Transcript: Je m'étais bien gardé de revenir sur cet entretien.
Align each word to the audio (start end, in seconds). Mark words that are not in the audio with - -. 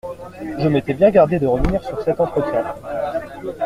Je 0.57 0.67
m'étais 0.67 0.95
bien 0.95 1.11
gardé 1.11 1.37
de 1.37 1.45
revenir 1.45 1.83
sur 1.83 2.01
cet 2.01 2.19
entretien. 2.19 2.65